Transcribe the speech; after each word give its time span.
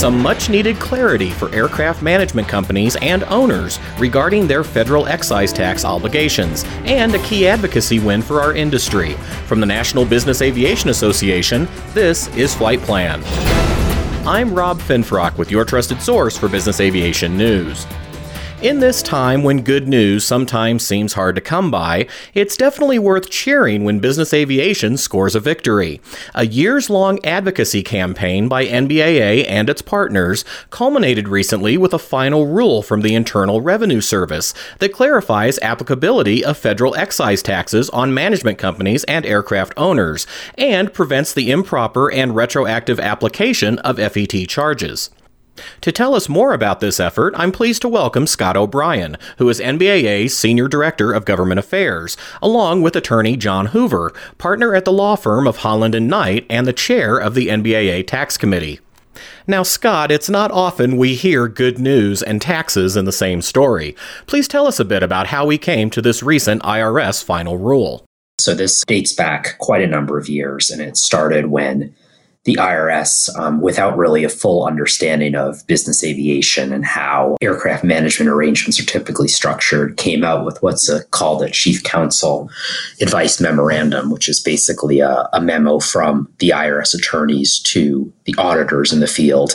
some 0.00 0.18
much 0.18 0.48
needed 0.48 0.80
clarity 0.80 1.28
for 1.28 1.54
aircraft 1.54 2.00
management 2.00 2.48
companies 2.48 2.96
and 3.02 3.22
owners 3.24 3.78
regarding 3.98 4.46
their 4.46 4.64
federal 4.64 5.06
excise 5.06 5.52
tax 5.52 5.84
obligations, 5.84 6.64
and 6.86 7.14
a 7.14 7.18
key 7.18 7.46
advocacy 7.46 7.98
win 7.98 8.22
for 8.22 8.40
our 8.40 8.54
industry. 8.54 9.12
From 9.44 9.60
the 9.60 9.66
National 9.66 10.06
Business 10.06 10.40
Aviation 10.40 10.88
Association, 10.88 11.68
this 11.92 12.34
is 12.34 12.54
Flight 12.54 12.80
Plan. 12.80 13.22
I'm 14.26 14.54
Rob 14.54 14.78
Finfrock 14.78 15.36
with 15.36 15.50
your 15.50 15.66
trusted 15.66 16.00
source 16.00 16.34
for 16.34 16.48
business 16.48 16.80
aviation 16.80 17.36
news. 17.36 17.86
In 18.62 18.78
this 18.78 19.00
time 19.00 19.42
when 19.42 19.62
good 19.62 19.88
news 19.88 20.22
sometimes 20.22 20.84
seems 20.84 21.14
hard 21.14 21.34
to 21.36 21.40
come 21.40 21.70
by, 21.70 22.06
it's 22.34 22.58
definitely 22.58 22.98
worth 22.98 23.30
cheering 23.30 23.84
when 23.84 24.00
business 24.00 24.34
aviation 24.34 24.98
scores 24.98 25.34
a 25.34 25.40
victory. 25.40 26.02
A 26.34 26.44
years 26.44 26.90
long 26.90 27.24
advocacy 27.24 27.82
campaign 27.82 28.48
by 28.48 28.66
NBAA 28.66 29.46
and 29.48 29.70
its 29.70 29.80
partners 29.80 30.44
culminated 30.68 31.26
recently 31.26 31.78
with 31.78 31.94
a 31.94 31.98
final 31.98 32.48
rule 32.48 32.82
from 32.82 33.00
the 33.00 33.14
Internal 33.14 33.62
Revenue 33.62 34.02
Service 34.02 34.52
that 34.78 34.92
clarifies 34.92 35.58
applicability 35.60 36.44
of 36.44 36.58
federal 36.58 36.94
excise 36.96 37.40
taxes 37.40 37.88
on 37.90 38.12
management 38.12 38.58
companies 38.58 39.04
and 39.04 39.24
aircraft 39.24 39.72
owners 39.78 40.26
and 40.58 40.92
prevents 40.92 41.32
the 41.32 41.50
improper 41.50 42.12
and 42.12 42.36
retroactive 42.36 43.00
application 43.00 43.78
of 43.78 43.96
FET 43.96 44.46
charges. 44.48 45.08
To 45.82 45.92
tell 45.92 46.14
us 46.14 46.28
more 46.28 46.52
about 46.52 46.80
this 46.80 47.00
effort, 47.00 47.34
I'm 47.36 47.52
pleased 47.52 47.82
to 47.82 47.88
welcome 47.88 48.26
Scott 48.26 48.56
O'Brien, 48.56 49.16
who 49.38 49.48
is 49.48 49.60
NBAA's 49.60 50.36
Senior 50.36 50.68
Director 50.68 51.12
of 51.12 51.24
Government 51.24 51.58
Affairs, 51.58 52.16
along 52.42 52.82
with 52.82 52.96
attorney 52.96 53.36
John 53.36 53.66
Hoover, 53.66 54.12
partner 54.38 54.74
at 54.74 54.84
the 54.84 54.92
law 54.92 55.16
firm 55.16 55.46
of 55.46 55.58
Holland 55.58 55.94
and 55.94 56.08
Knight 56.08 56.46
and 56.48 56.66
the 56.66 56.72
chair 56.72 57.16
of 57.16 57.34
the 57.34 57.48
NBAA 57.48 58.06
Tax 58.06 58.36
Committee. 58.36 58.80
Now, 59.46 59.62
Scott, 59.62 60.10
it's 60.10 60.30
not 60.30 60.50
often 60.52 60.96
we 60.96 61.14
hear 61.14 61.48
good 61.48 61.78
news 61.78 62.22
and 62.22 62.40
taxes 62.40 62.96
in 62.96 63.04
the 63.04 63.12
same 63.12 63.42
story. 63.42 63.96
Please 64.26 64.46
tell 64.46 64.66
us 64.66 64.78
a 64.78 64.84
bit 64.84 65.02
about 65.02 65.26
how 65.26 65.46
we 65.46 65.58
came 65.58 65.90
to 65.90 66.02
this 66.02 66.22
recent 66.22 66.62
IRS 66.62 67.24
final 67.24 67.58
rule. 67.58 68.04
So, 68.38 68.54
this 68.54 68.84
dates 68.84 69.12
back 69.12 69.58
quite 69.58 69.82
a 69.82 69.86
number 69.86 70.18
of 70.18 70.28
years, 70.28 70.70
and 70.70 70.80
it 70.80 70.96
started 70.96 71.46
when 71.46 71.94
the 72.44 72.54
IRS 72.54 73.28
um, 73.38 73.60
without 73.60 73.98
really 73.98 74.24
a 74.24 74.28
full 74.28 74.66
understanding 74.66 75.34
of 75.34 75.66
business 75.66 76.02
aviation 76.02 76.72
and 76.72 76.86
how 76.86 77.36
aircraft 77.42 77.84
management 77.84 78.30
arrangements 78.30 78.80
are 78.80 78.86
typically 78.86 79.28
structured, 79.28 79.98
came 79.98 80.24
out 80.24 80.46
with 80.46 80.62
what's 80.62 80.88
a, 80.88 81.04
called 81.06 81.42
a 81.42 81.50
chief 81.50 81.82
counsel 81.82 82.50
advice 83.00 83.40
memorandum, 83.40 84.10
which 84.10 84.28
is 84.28 84.40
basically 84.40 85.00
a, 85.00 85.28
a 85.34 85.40
memo 85.40 85.78
from 85.78 86.32
the 86.38 86.48
IRS 86.50 86.94
attorneys 86.94 87.58
to 87.60 88.10
the 88.24 88.34
auditors 88.38 88.90
in 88.90 89.00
the 89.00 89.06
field. 89.06 89.54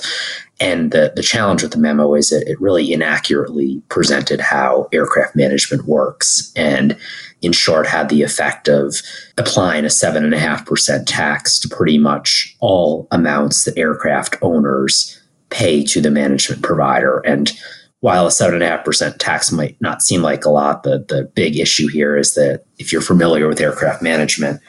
And 0.60 0.92
the, 0.92 1.12
the 1.16 1.24
challenge 1.24 1.64
with 1.64 1.72
the 1.72 1.80
memo 1.80 2.14
is 2.14 2.30
that 2.30 2.48
it 2.48 2.62
really 2.62 2.94
inaccurately 2.94 3.82
presented 3.90 4.40
how 4.40 4.88
aircraft 4.94 5.36
management 5.36 5.86
works. 5.86 6.52
And 6.56 6.98
in 7.46 7.52
short, 7.52 7.88
had 7.88 8.10
the 8.10 8.24
effect 8.24 8.68
of 8.68 8.96
applying 9.38 9.86
a 9.86 9.90
7.5% 9.90 11.04
tax 11.06 11.60
to 11.60 11.70
pretty 11.70 11.98
much 11.98 12.56
all 12.60 13.08
amounts 13.12 13.66
that 13.66 13.78
aircraft 13.78 14.36
owners 14.42 15.22
pay 15.50 15.84
to 15.84 16.02
the 16.02 16.12
management 16.12 16.64
provider. 16.64 17.20
And 17.20 17.52
while 18.00 18.28
a 18.28 18.30
7.5% 18.30 19.18
tax 19.18 19.52
might 19.52 19.80
not 19.80 20.02
seem 20.02 20.22
like 20.22 20.46
a 20.46 20.50
lot, 20.50 20.84
the, 20.84 21.06
the 21.08 21.32
big 21.36 21.58
issue 21.58 21.88
here 21.88 22.18
is 22.18 22.34
that 22.34 22.66
if 22.78 22.92
you're 22.92 23.02
familiar 23.02 23.48
with 23.48 23.62
aircraft 23.62 24.02
management, 24.02 24.60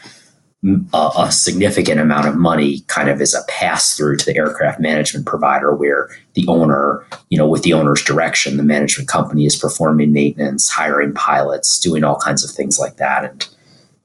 a, 0.64 1.10
a, 1.18 1.32
significant 1.32 2.00
amount 2.00 2.26
of 2.26 2.36
money 2.36 2.80
kind 2.88 3.08
of 3.08 3.20
is 3.20 3.34
a 3.34 3.44
pass 3.46 3.96
through 3.96 4.16
to 4.16 4.24
the 4.24 4.36
aircraft 4.36 4.80
management 4.80 5.26
provider 5.26 5.74
where 5.74 6.08
the 6.34 6.46
owner, 6.48 7.06
you 7.28 7.38
know, 7.38 7.46
with 7.46 7.62
the 7.62 7.72
owner's 7.72 8.02
direction, 8.02 8.56
the 8.56 8.62
management 8.62 9.08
company 9.08 9.44
is 9.44 9.54
performing 9.54 10.12
maintenance, 10.12 10.68
hiring 10.68 11.12
pilots, 11.12 11.78
doing 11.78 12.04
all 12.04 12.16
kinds 12.16 12.42
of 12.42 12.50
things 12.50 12.78
like 12.78 12.96
that. 12.96 13.24
And 13.24 13.48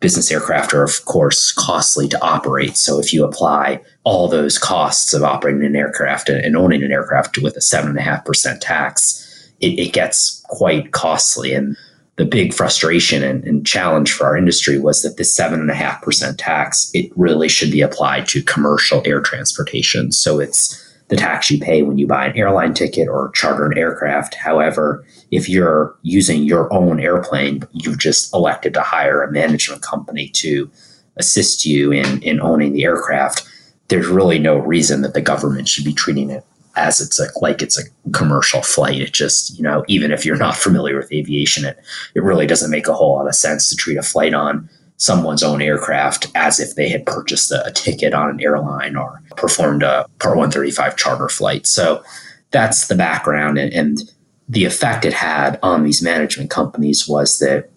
business 0.01 0.31
aircraft 0.31 0.73
are, 0.73 0.83
of 0.83 1.05
course, 1.05 1.51
costly 1.51 2.07
to 2.09 2.21
operate. 2.21 2.75
So 2.75 2.99
if 2.99 3.13
you 3.13 3.23
apply 3.23 3.81
all 4.03 4.27
those 4.27 4.57
costs 4.57 5.13
of 5.13 5.23
operating 5.23 5.63
an 5.63 5.75
aircraft 5.75 6.27
and 6.27 6.57
owning 6.57 6.83
an 6.83 6.91
aircraft 6.91 7.37
with 7.37 7.55
a 7.55 7.61
7.5% 7.61 8.59
tax, 8.59 9.51
it, 9.61 9.79
it 9.79 9.93
gets 9.93 10.43
quite 10.49 10.91
costly. 10.91 11.53
And 11.53 11.77
the 12.17 12.25
big 12.25 12.53
frustration 12.53 13.23
and, 13.23 13.43
and, 13.45 13.65
challenge 13.65 14.11
for 14.11 14.25
our 14.25 14.37
industry 14.37 14.77
was 14.77 15.01
that 15.01 15.17
this 15.17 15.33
seven 15.33 15.59
and 15.59 15.71
a 15.71 15.75
half 15.75 16.01
percent 16.01 16.37
tax 16.37 16.91
it 16.93 17.11
really 17.15 17.47
should 17.47 17.71
be 17.71 17.81
applied 17.81 18.27
to 18.27 18.43
commercial 18.43 19.01
air 19.05 19.21
transportation. 19.21 20.11
So 20.11 20.39
it's 20.39 20.77
the 21.07 21.15
tax 21.15 21.49
you 21.49 21.59
pay 21.59 21.83
when 21.83 21.97
you 21.97 22.07
buy 22.07 22.25
an 22.25 22.37
airline 22.37 22.73
ticket 22.73 23.07
or 23.07 23.31
charter 23.31 23.65
an 23.65 23.77
aircraft. 23.77 24.35
However, 24.35 25.05
if 25.29 25.49
you're 25.49 25.95
using 26.03 26.43
your 26.43 26.71
own 26.73 26.99
airplane, 26.99 27.63
you've 27.71 27.99
just 27.99 28.33
elected 28.33 28.73
to 28.75 28.81
hire 28.81 29.21
a 29.21 29.31
management 29.31 29.81
company 29.81 30.29
to 30.29 30.69
assist 31.17 31.65
you 31.65 31.91
in, 31.91 32.21
in 32.23 32.39
owning 32.39 32.73
the 32.73 32.83
aircraft. 32.83 33.47
There's 33.89 34.07
really 34.07 34.39
no 34.39 34.57
reason 34.57 35.01
that 35.01 35.13
the 35.13 35.21
government 35.21 35.67
should 35.67 35.83
be 35.83 35.93
treating 35.93 36.29
it 36.29 36.45
as 36.75 37.01
it's 37.01 37.19
a 37.19 37.27
like 37.41 37.61
it's 37.61 37.79
a 37.79 37.83
commercial 38.11 38.61
flight. 38.61 39.01
It 39.01 39.13
just, 39.13 39.57
you 39.57 39.63
know, 39.63 39.83
even 39.87 40.11
if 40.11 40.25
you're 40.25 40.37
not 40.37 40.55
familiar 40.55 40.97
with 40.97 41.11
aviation, 41.11 41.65
it 41.65 41.79
it 42.15 42.23
really 42.23 42.47
doesn't 42.47 42.71
make 42.71 42.87
a 42.87 42.93
whole 42.93 43.15
lot 43.15 43.27
of 43.27 43.35
sense 43.35 43.69
to 43.69 43.75
treat 43.75 43.97
a 43.97 44.03
flight 44.03 44.33
on 44.33 44.69
someone's 44.97 45.41
own 45.41 45.61
aircraft 45.61 46.31
as 46.35 46.59
if 46.59 46.75
they 46.75 46.87
had 46.87 47.05
purchased 47.05 47.51
a, 47.51 47.65
a 47.65 47.71
ticket 47.71 48.13
on 48.13 48.29
an 48.29 48.39
airline 48.39 48.95
or 48.95 49.21
performed 49.35 49.81
a 49.81 50.05
Part 50.19 50.37
135 50.37 50.95
charter 50.95 51.27
flight. 51.27 51.65
So 51.65 52.03
that's 52.51 52.87
the 52.87 52.95
background 52.95 53.57
and, 53.57 53.73
and 53.73 54.11
the 54.47 54.65
effect 54.65 55.05
it 55.05 55.13
had 55.13 55.57
on 55.63 55.83
these 55.83 56.01
management 56.01 56.49
companies 56.49 57.07
was 57.07 57.39
that 57.39 57.69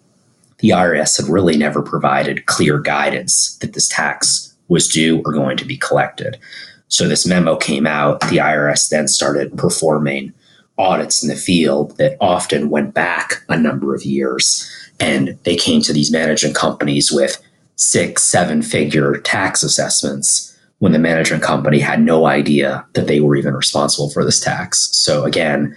the 0.59 0.69
IRS 0.69 1.17
had 1.17 1.29
really 1.29 1.57
never 1.57 1.81
provided 1.81 2.45
clear 2.45 2.79
guidance 2.79 3.57
that 3.61 3.73
this 3.73 3.87
tax 3.87 4.53
was 4.67 4.87
due 4.87 5.21
or 5.25 5.31
going 5.31 5.57
to 5.57 5.65
be 5.65 5.77
collected. 5.77 6.37
So 6.87 7.07
this 7.07 7.25
memo 7.25 7.55
came 7.55 7.87
out. 7.87 8.21
The 8.21 8.37
IRS 8.37 8.89
then 8.89 9.07
started 9.07 9.57
performing 9.57 10.33
audits 10.77 11.23
in 11.23 11.29
the 11.29 11.35
field 11.35 11.97
that 11.97 12.17
often 12.19 12.69
went 12.69 12.93
back 12.93 13.43
a 13.49 13.57
number 13.57 13.95
of 13.95 14.03
years. 14.03 14.69
And 14.99 15.37
they 15.43 15.55
came 15.55 15.81
to 15.83 15.93
these 15.93 16.11
management 16.11 16.55
companies 16.55 17.11
with 17.11 17.41
six, 17.75 18.23
seven 18.23 18.61
figure 18.61 19.17
tax 19.17 19.63
assessments 19.63 20.57
when 20.79 20.91
the 20.91 20.99
management 20.99 21.41
company 21.41 21.79
had 21.79 22.01
no 22.01 22.25
idea 22.25 22.85
that 22.93 23.07
they 23.07 23.19
were 23.19 23.35
even 23.35 23.53
responsible 23.53 24.09
for 24.09 24.23
this 24.23 24.39
tax. 24.39 24.89
So 24.91 25.23
again, 25.23 25.75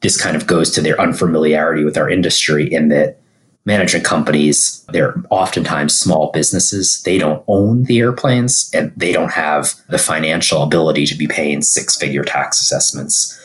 this 0.00 0.20
kind 0.20 0.36
of 0.36 0.46
goes 0.46 0.70
to 0.72 0.80
their 0.80 1.00
unfamiliarity 1.00 1.84
with 1.84 1.96
our 1.96 2.10
industry 2.10 2.72
in 2.72 2.88
that 2.88 3.18
management 3.64 4.04
companies, 4.04 4.84
they're 4.90 5.14
oftentimes 5.30 5.98
small 5.98 6.30
businesses. 6.32 7.02
They 7.02 7.18
don't 7.18 7.42
own 7.48 7.84
the 7.84 7.98
airplanes 7.98 8.70
and 8.74 8.92
they 8.96 9.12
don't 9.12 9.32
have 9.32 9.74
the 9.88 9.98
financial 9.98 10.62
ability 10.62 11.06
to 11.06 11.16
be 11.16 11.26
paying 11.26 11.62
six 11.62 11.96
figure 11.96 12.24
tax 12.24 12.60
assessments. 12.60 13.40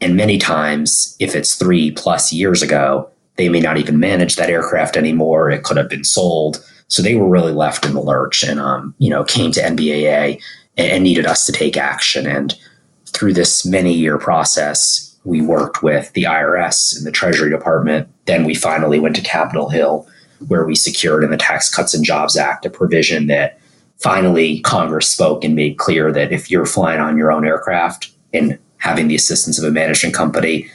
And 0.00 0.16
many 0.16 0.38
times, 0.38 1.14
if 1.20 1.34
it's 1.34 1.54
three 1.54 1.90
plus 1.92 2.32
years 2.32 2.62
ago, 2.62 3.10
they 3.36 3.48
may 3.48 3.60
not 3.60 3.78
even 3.78 4.00
manage 4.00 4.36
that 4.36 4.50
aircraft 4.50 4.96
anymore. 4.96 5.50
It 5.50 5.62
could 5.62 5.76
have 5.76 5.88
been 5.88 6.04
sold. 6.04 6.64
So 6.88 7.00
they 7.00 7.14
were 7.14 7.28
really 7.28 7.52
left 7.52 7.86
in 7.86 7.94
the 7.94 8.00
lurch 8.00 8.42
and, 8.42 8.58
um, 8.58 8.94
you 8.98 9.10
know, 9.10 9.24
came 9.24 9.52
to 9.52 9.62
NBAA 9.62 10.42
and, 10.76 10.90
and 10.90 11.04
needed 11.04 11.26
us 11.26 11.46
to 11.46 11.52
take 11.52 11.76
action. 11.76 12.26
And 12.26 12.54
through 13.06 13.34
this 13.34 13.64
many 13.64 13.94
year 13.94 14.18
process, 14.18 15.16
we 15.24 15.40
worked 15.40 15.82
with 15.82 16.12
the 16.14 16.24
IRS 16.24 16.96
and 16.96 17.06
the 17.06 17.12
Treasury 17.12 17.50
Department. 17.50 18.08
Then 18.30 18.44
we 18.44 18.54
finally 18.54 19.00
went 19.00 19.16
to 19.16 19.22
Capitol 19.22 19.70
Hill, 19.70 20.06
where 20.46 20.64
we 20.64 20.76
secured 20.76 21.24
in 21.24 21.32
the 21.32 21.36
Tax 21.36 21.68
Cuts 21.68 21.94
and 21.94 22.04
Jobs 22.04 22.36
Act 22.36 22.64
a 22.64 22.70
provision 22.70 23.26
that 23.26 23.58
finally 23.98 24.60
Congress 24.60 25.10
spoke 25.10 25.42
and 25.42 25.56
made 25.56 25.78
clear 25.78 26.12
that 26.12 26.30
if 26.30 26.48
you're 26.48 26.64
flying 26.64 27.00
on 27.00 27.18
your 27.18 27.32
own 27.32 27.44
aircraft 27.44 28.12
and 28.32 28.56
having 28.76 29.08
the 29.08 29.16
assistance 29.16 29.58
of 29.58 29.64
a 29.64 29.72
management 29.72 30.14
company, 30.14 30.70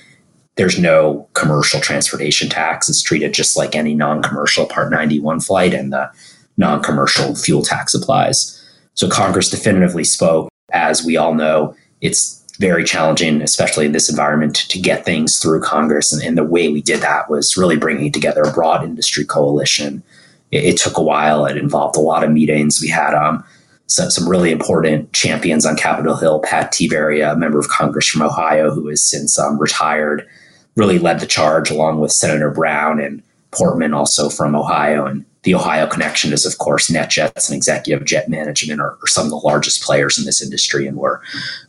there's 0.55 0.77
no 0.77 1.29
commercial 1.31 1.79
transportation 1.79 2.49
tax. 2.49 2.89
It's 2.89 3.01
treated 3.01 3.33
just 3.33 3.55
like 3.55 3.73
any 3.73 3.95
non 3.95 4.21
commercial 4.21 4.65
Part 4.65 4.91
91 4.91 5.39
flight, 5.39 5.73
and 5.73 5.93
the 5.93 6.11
non 6.57 6.83
commercial 6.83 7.35
fuel 7.35 7.63
tax 7.63 7.93
applies. 7.93 8.61
So 8.95 9.07
Congress 9.07 9.49
definitively 9.49 10.03
spoke. 10.03 10.49
As 10.73 11.05
we 11.05 11.15
all 11.15 11.33
know, 11.33 11.73
it's 12.01 12.44
very 12.59 12.83
challenging, 12.83 13.41
especially 13.41 13.85
in 13.85 13.91
this 13.91 14.09
environment, 14.09 14.55
to 14.55 14.79
get 14.79 15.05
things 15.05 15.39
through 15.39 15.61
Congress. 15.61 16.13
And, 16.13 16.21
and 16.23 16.37
the 16.37 16.43
way 16.43 16.69
we 16.69 16.81
did 16.81 17.01
that 17.01 17.29
was 17.29 17.57
really 17.57 17.77
bringing 17.77 18.11
together 18.11 18.41
a 18.43 18.53
broad 18.53 18.83
industry 18.83 19.25
coalition. 19.25 20.03
It, 20.51 20.63
it 20.63 20.77
took 20.77 20.97
a 20.97 21.03
while. 21.03 21.45
It 21.45 21.57
involved 21.57 21.95
a 21.95 22.01
lot 22.01 22.23
of 22.23 22.31
meetings. 22.31 22.79
We 22.81 22.89
had 22.89 23.13
um, 23.13 23.43
some, 23.87 24.09
some 24.09 24.29
really 24.29 24.51
important 24.51 25.11
champions 25.13 25.65
on 25.65 25.75
Capitol 25.75 26.15
Hill. 26.15 26.39
Pat 26.39 26.71
Tiberi, 26.71 27.29
a 27.29 27.35
member 27.35 27.59
of 27.59 27.69
Congress 27.69 28.07
from 28.07 28.21
Ohio, 28.21 28.71
who 28.71 28.87
has 28.87 29.03
since 29.03 29.37
um, 29.37 29.59
retired, 29.59 30.27
really 30.75 30.99
led 30.99 31.19
the 31.19 31.27
charge 31.27 31.69
along 31.69 31.99
with 31.99 32.11
Senator 32.11 32.51
Brown 32.51 32.99
and 32.99 33.21
Portman, 33.51 33.93
also 33.93 34.29
from 34.29 34.55
Ohio. 34.55 35.05
And 35.05 35.25
the 35.45 35.55
Ohio 35.55 35.87
connection 35.87 36.33
is, 36.33 36.45
of 36.45 36.57
course, 36.57 36.89
NetJets 36.89 37.49
and 37.49 37.55
Executive 37.55 38.05
Jet 38.05 38.27
Management 38.27 38.81
are, 38.81 38.97
are, 39.01 39.07
some 39.07 39.25
of 39.25 39.29
the 39.29 39.37
largest 39.37 39.83
players 39.83 40.17
in 40.17 40.25
this 40.25 40.41
industry, 40.41 40.87
and 40.87 40.97
we're 40.97 41.19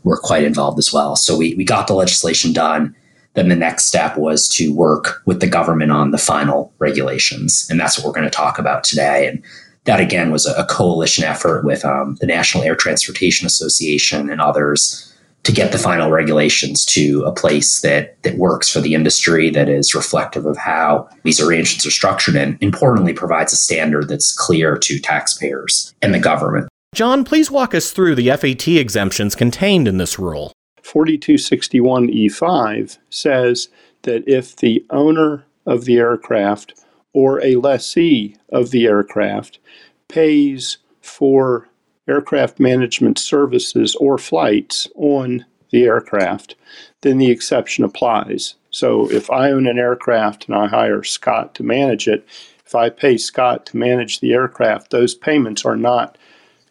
we're 0.02 0.18
quite 0.18 0.44
involved 0.44 0.78
as 0.78 0.92
well. 0.92 1.14
So 1.14 1.36
we 1.36 1.54
we 1.54 1.64
got 1.64 1.86
the 1.86 1.94
legislation 1.94 2.52
done. 2.52 2.96
Then 3.34 3.50
the 3.50 3.54
next 3.54 3.84
step 3.84 4.16
was 4.16 4.48
to 4.56 4.74
work 4.74 5.22
with 5.26 5.40
the 5.40 5.46
government 5.46 5.92
on 5.92 6.10
the 6.10 6.18
final 6.18 6.72
regulations, 6.78 7.68
and 7.70 7.78
that's 7.78 7.98
what 7.98 8.06
we're 8.06 8.18
going 8.18 8.24
to 8.24 8.30
talk 8.30 8.58
about 8.58 8.82
today. 8.82 9.28
And 9.28 9.42
that 9.84 10.00
again 10.00 10.32
was 10.32 10.46
a, 10.46 10.64
coalition 10.64 11.22
effort 11.22 11.64
with 11.64 11.84
um, 11.84 12.16
the 12.20 12.26
National 12.26 12.64
Air 12.64 12.74
Transportation 12.74 13.46
Association 13.46 14.30
and 14.30 14.40
others 14.40 15.12
to 15.46 15.52
get 15.52 15.70
the 15.70 15.78
final 15.78 16.10
regulations 16.10 16.84
to 16.84 17.22
a 17.22 17.30
place 17.30 17.80
that 17.80 18.20
that 18.24 18.36
works 18.36 18.68
for 18.68 18.80
the 18.80 18.94
industry, 18.94 19.48
that 19.50 19.68
is 19.68 19.94
reflective 19.94 20.44
of 20.44 20.56
how 20.56 21.08
these 21.22 21.40
arrangements 21.40 21.86
are 21.86 21.92
structured, 21.92 22.34
and 22.34 22.60
importantly 22.60 23.12
provides 23.12 23.52
a 23.52 23.56
standard 23.56 24.08
that's 24.08 24.32
clear 24.32 24.76
to 24.76 24.98
taxpayers 24.98 25.94
and 26.02 26.12
the 26.12 26.18
government. 26.18 26.68
John, 26.96 27.24
please 27.24 27.48
walk 27.48 27.76
us 27.76 27.92
through 27.92 28.16
the 28.16 28.28
FET 28.30 28.66
exemptions 28.66 29.36
contained 29.36 29.86
in 29.86 29.98
this 29.98 30.18
rule. 30.18 30.50
4261E5 30.82 32.98
says 33.08 33.68
that 34.02 34.28
if 34.28 34.56
the 34.56 34.84
owner 34.90 35.44
of 35.64 35.84
the 35.84 35.98
aircraft 35.98 36.74
or 37.12 37.40
a 37.44 37.54
lessee 37.54 38.34
of 38.48 38.72
the 38.72 38.86
aircraft 38.86 39.60
pays 40.08 40.78
for 41.00 41.68
aircraft 42.08 42.60
management 42.60 43.18
services 43.18 43.94
or 43.96 44.18
flights 44.18 44.88
on 44.94 45.44
the 45.70 45.84
aircraft, 45.84 46.54
then 47.02 47.18
the 47.18 47.30
exception 47.30 47.84
applies. 47.84 48.54
So 48.70 49.10
if 49.10 49.30
I 49.30 49.50
own 49.50 49.66
an 49.66 49.78
aircraft 49.78 50.46
and 50.46 50.56
I 50.56 50.66
hire 50.66 51.02
Scott 51.02 51.54
to 51.56 51.62
manage 51.62 52.06
it, 52.08 52.26
if 52.64 52.74
I 52.74 52.90
pay 52.90 53.16
Scott 53.16 53.66
to 53.66 53.76
manage 53.76 54.20
the 54.20 54.32
aircraft, 54.32 54.90
those 54.90 55.14
payments 55.14 55.64
are 55.64 55.76
not 55.76 56.18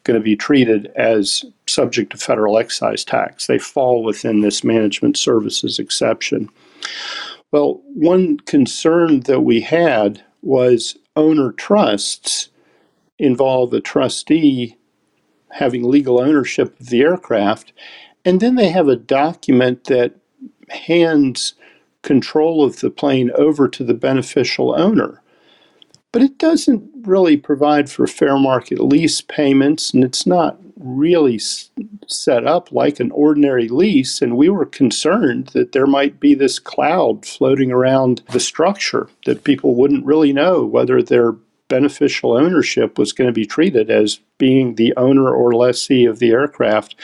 going 0.03 0.19
to 0.19 0.23
be 0.23 0.35
treated 0.35 0.87
as 0.95 1.43
subject 1.67 2.11
to 2.11 2.17
federal 2.17 2.57
excise 2.57 3.03
tax. 3.03 3.47
They 3.47 3.57
fall 3.57 4.03
within 4.03 4.41
this 4.41 4.63
management 4.63 5.17
services 5.17 5.79
exception. 5.79 6.49
Well, 7.51 7.81
one 7.93 8.37
concern 8.41 9.21
that 9.21 9.41
we 9.41 9.61
had 9.61 10.23
was 10.41 10.97
owner 11.15 11.51
trusts 11.53 12.49
involve 13.17 13.73
a 13.73 13.81
trustee 13.81 14.77
having 15.55 15.83
legal 15.83 16.19
ownership 16.19 16.79
of 16.79 16.87
the 16.87 17.01
aircraft, 17.01 17.73
and 18.23 18.39
then 18.39 18.55
they 18.55 18.69
have 18.69 18.87
a 18.87 18.95
document 18.95 19.85
that 19.85 20.15
hands 20.69 21.53
control 22.01 22.63
of 22.63 22.79
the 22.81 22.89
plane 22.89 23.31
over 23.35 23.67
to 23.67 23.83
the 23.83 23.93
beneficial 23.93 24.75
owner. 24.77 25.21
But 26.11 26.21
it 26.21 26.37
doesn't 26.37 26.83
really 27.01 27.37
provide 27.37 27.89
for 27.89 28.07
fair 28.07 28.37
market 28.37 28.79
lease 28.79 29.21
payments, 29.21 29.93
and 29.93 30.03
it's 30.03 30.25
not 30.25 30.57
really 30.77 31.39
set 32.07 32.45
up 32.45 32.71
like 32.71 32.99
an 32.99 33.11
ordinary 33.11 33.67
lease. 33.67 34.21
And 34.21 34.37
we 34.37 34.49
were 34.49 34.65
concerned 34.65 35.47
that 35.53 35.71
there 35.71 35.87
might 35.87 36.19
be 36.19 36.35
this 36.35 36.59
cloud 36.59 37.25
floating 37.25 37.71
around 37.71 38.23
the 38.31 38.39
structure 38.39 39.09
that 39.25 39.43
people 39.43 39.75
wouldn't 39.75 40.05
really 40.05 40.33
know 40.33 40.65
whether 40.65 41.01
they're 41.01 41.35
beneficial 41.67 42.33
ownership 42.33 42.97
was 42.97 43.13
going 43.13 43.27
to 43.27 43.33
be 43.33 43.45
treated 43.45 43.89
as 43.89 44.19
being 44.37 44.75
the 44.75 44.93
owner 44.97 45.29
or 45.33 45.53
lessee 45.53 46.05
of 46.05 46.19
the 46.19 46.31
aircraft 46.31 46.95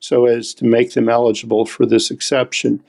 so 0.00 0.26
as 0.26 0.52
to 0.54 0.64
make 0.64 0.92
them 0.92 1.08
eligible 1.08 1.64
for 1.64 1.86
this 1.86 2.10
exception. 2.10 2.82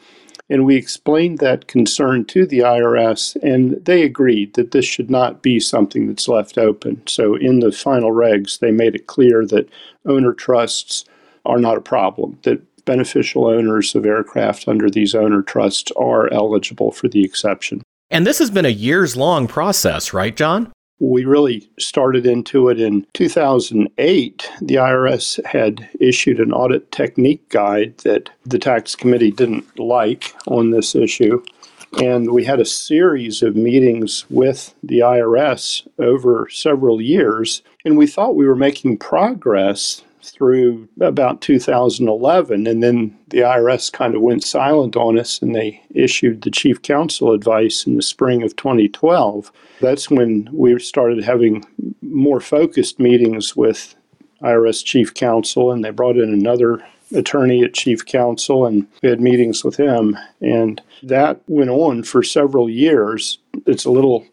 And 0.50 0.65
we 0.65 0.75
explained 0.75 1.39
that 1.39 1.67
concern 1.67 2.25
to 2.25 2.45
the 2.45 2.59
IRS, 2.59 3.35
and 3.41 3.83
they 3.85 4.03
agreed 4.03 4.55
that 4.55 4.71
this 4.71 4.85
should 4.85 5.09
not 5.09 5.41
be 5.41 5.59
something 5.59 6.07
that's 6.07 6.27
left 6.27 6.57
open. 6.57 7.01
So, 7.07 7.35
in 7.35 7.59
the 7.59 7.71
final 7.71 8.11
regs, 8.11 8.59
they 8.59 8.71
made 8.71 8.94
it 8.94 9.07
clear 9.07 9.45
that 9.47 9.69
owner 10.06 10.33
trusts 10.33 11.06
are 11.45 11.59
not 11.59 11.77
a 11.77 11.81
problem, 11.81 12.39
that 12.44 12.61
beneficial 12.85 13.47
owners 13.47 13.95
of 13.95 14.06
aircraft 14.06 14.67
under 14.67 14.89
these 14.89 15.15
owner 15.15 15.41
trusts 15.41 15.91
are 15.95 16.31
eligible 16.33 16.91
for 16.91 17.07
the 17.07 17.23
exception. 17.23 17.81
And 18.09 18.27
this 18.27 18.39
has 18.39 18.51
been 18.51 18.65
a 18.65 18.69
years 18.69 19.15
long 19.15 19.47
process, 19.47 20.13
right, 20.13 20.35
John? 20.35 20.71
We 21.05 21.25
really 21.25 21.67
started 21.77 22.25
into 22.25 22.69
it 22.69 22.79
in 22.79 23.05
2008. 23.11 24.50
The 24.61 24.75
IRS 24.75 25.45
had 25.45 25.89
issued 26.00 26.39
an 26.39 26.53
audit 26.53 26.94
technique 26.94 27.50
guide 27.50 27.97
that 28.05 28.29
the 28.45 28.57
tax 28.57 28.95
committee 28.95 29.29
didn't 29.29 29.77
like 29.77 30.33
on 30.47 30.69
this 30.69 30.95
issue. 30.95 31.44
And 32.01 32.31
we 32.31 32.45
had 32.45 32.61
a 32.61 32.65
series 32.65 33.44
of 33.44 33.57
meetings 33.57 34.25
with 34.29 34.73
the 34.81 35.00
IRS 35.00 35.85
over 36.00 36.47
several 36.50 37.01
years, 37.01 37.63
and 37.83 37.97
we 37.97 38.07
thought 38.07 38.38
we 38.38 38.47
were 38.47 38.56
making 38.56 38.97
progress 38.97 40.03
through 40.23 40.87
about 41.01 41.41
2011. 41.41 42.67
And 42.67 42.83
then 42.83 43.17
the 43.27 43.39
IRS 43.39 43.91
kind 43.91 44.15
of 44.15 44.21
went 44.21 44.43
silent 44.43 44.95
on 44.95 45.19
us 45.19 45.41
and 45.41 45.55
they 45.55 45.81
issued 45.93 46.41
the 46.41 46.51
chief 46.51 46.81
counsel 46.81 47.31
advice 47.31 47.85
in 47.85 47.95
the 47.95 48.01
spring 48.01 48.43
of 48.43 48.55
2012. 48.55 49.51
That's 49.81 50.09
when 50.09 50.49
we 50.51 50.79
started 50.79 51.23
having 51.23 51.65
more 52.01 52.39
focused 52.39 52.99
meetings 52.99 53.55
with 53.55 53.95
IRS 54.41 54.83
chief 54.83 55.13
counsel, 55.13 55.71
and 55.71 55.85
they 55.85 55.89
brought 55.89 56.17
in 56.17 56.33
another 56.33 56.83
attorney 57.15 57.63
at 57.63 57.73
chief 57.73 58.05
counsel 58.05 58.65
and 58.65 58.87
we 59.01 59.09
had 59.09 59.21
meetings 59.21 59.63
with 59.63 59.75
him. 59.75 60.17
And 60.41 60.81
that 61.03 61.41
went 61.47 61.69
on 61.69 62.03
for 62.03 62.23
several 62.23 62.69
years. 62.69 63.37
It's 63.65 63.85
a 63.85 63.91
little 63.91 64.25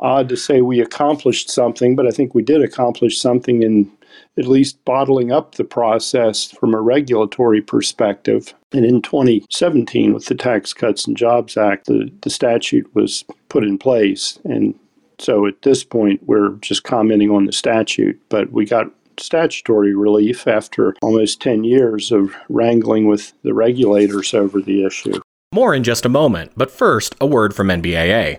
odd 0.00 0.28
to 0.28 0.36
say 0.36 0.60
we 0.60 0.80
accomplished 0.80 1.50
something, 1.50 1.96
but 1.96 2.06
I 2.06 2.10
think 2.10 2.34
we 2.34 2.42
did 2.42 2.62
accomplish 2.62 3.18
something 3.18 3.62
in 3.62 3.90
at 4.38 4.46
least 4.46 4.84
bottling 4.84 5.30
up 5.32 5.54
the 5.54 5.64
process 5.64 6.50
from 6.50 6.74
a 6.74 6.80
regulatory 6.80 7.60
perspective. 7.60 8.54
And 8.72 8.84
in 8.84 9.02
2017, 9.02 10.12
with 10.12 10.26
the 10.26 10.34
Tax 10.34 10.72
Cuts 10.72 11.06
and 11.06 11.16
Jobs 11.16 11.56
Act, 11.56 11.86
the, 11.86 12.10
the 12.22 12.30
statute 12.30 12.92
was 12.94 13.24
put 13.48 13.64
in 13.64 13.78
place. 13.78 14.38
And 14.44 14.74
so 15.18 15.46
at 15.46 15.62
this 15.62 15.84
point, 15.84 16.22
we're 16.26 16.50
just 16.56 16.84
commenting 16.84 17.30
on 17.30 17.46
the 17.46 17.52
statute, 17.52 18.20
but 18.28 18.52
we 18.52 18.66
got 18.66 18.90
statutory 19.18 19.94
relief 19.94 20.46
after 20.46 20.94
almost 21.00 21.40
10 21.40 21.64
years 21.64 22.10
of 22.10 22.34
wrangling 22.48 23.06
with 23.06 23.32
the 23.42 23.54
regulators 23.54 24.34
over 24.34 24.60
the 24.60 24.84
issue. 24.84 25.20
More 25.52 25.72
in 25.72 25.84
just 25.84 26.04
a 26.04 26.08
moment, 26.08 26.52
but 26.56 26.70
first, 26.70 27.14
a 27.20 27.26
word 27.26 27.54
from 27.54 27.68
NBAA. 27.68 28.38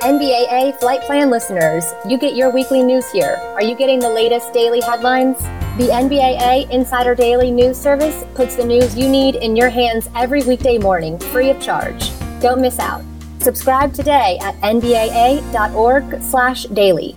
NBAA 0.00 0.80
Flight 0.80 1.02
Plan 1.02 1.28
listeners, 1.28 1.84
you 2.08 2.16
get 2.16 2.34
your 2.34 2.48
weekly 2.48 2.82
news 2.82 3.10
here. 3.10 3.36
Are 3.52 3.62
you 3.62 3.76
getting 3.76 3.98
the 3.98 4.08
latest 4.08 4.50
daily 4.54 4.80
headlines? 4.80 5.36
The 5.76 5.90
NBAA 5.92 6.70
Insider 6.70 7.14
Daily 7.14 7.50
News 7.50 7.76
Service 7.76 8.24
puts 8.34 8.56
the 8.56 8.64
news 8.64 8.96
you 8.96 9.10
need 9.10 9.34
in 9.34 9.56
your 9.56 9.68
hands 9.68 10.08
every 10.16 10.42
weekday 10.42 10.78
morning, 10.78 11.18
free 11.18 11.50
of 11.50 11.60
charge. 11.60 12.12
Don't 12.40 12.62
miss 12.62 12.78
out. 12.78 13.04
Subscribe 13.40 13.92
today 13.92 14.38
at 14.40 14.54
nbaa.org/daily. 14.62 17.16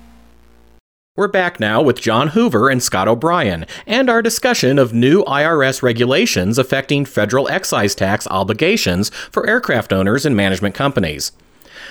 We're 1.15 1.27
back 1.29 1.61
now 1.61 1.81
with 1.81 2.01
John 2.01 2.27
Hoover 2.29 2.69
and 2.69 2.81
Scott 2.83 3.07
O'Brien 3.07 3.65
and 3.87 4.09
our 4.09 4.21
discussion 4.21 4.77
of 4.77 4.93
new 4.93 5.23
IRS 5.23 5.81
regulations 5.81 6.57
affecting 6.57 7.05
federal 7.05 7.47
excise 7.47 7.95
tax 7.95 8.27
obligations 8.27 9.09
for 9.31 9.47
aircraft 9.47 9.93
owners 9.93 10.25
and 10.25 10.35
management 10.35 10.75
companies. 10.75 11.31